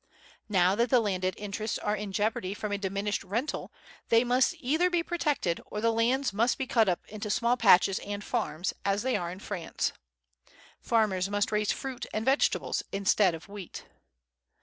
Now 0.49 0.73
that 0.73 0.89
the 0.89 0.99
landed 0.99 1.35
interests 1.37 1.77
are 1.77 1.95
in 1.95 2.11
jeopardy 2.11 2.55
from 2.55 2.71
a 2.71 2.77
diminished 2.79 3.23
rental, 3.23 3.71
they 4.09 4.23
must 4.23 4.55
either 4.57 4.89
be 4.89 5.03
protected, 5.03 5.61
or 5.67 5.79
the 5.79 5.91
lands 5.91 6.33
must 6.33 6.57
be 6.57 6.65
cut 6.65 6.89
up 6.89 7.05
into 7.07 7.29
small 7.29 7.55
patches 7.55 7.99
and 7.99 8.23
farms, 8.23 8.73
as 8.83 9.03
they 9.03 9.15
are 9.15 9.29
in 9.29 9.37
France. 9.39 9.93
Farmers 10.79 11.29
must 11.29 11.51
raise 11.51 11.71
fruit 11.71 12.07
and 12.15 12.25
vegetables 12.25 12.81
instead 12.91 13.35
of 13.35 13.47
wheat. 13.47 13.85